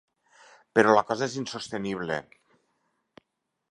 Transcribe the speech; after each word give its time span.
Però 0.77 0.95
la 0.95 1.03
cosa 1.11 1.27
és 1.29 1.37
insostenible. 1.43 2.21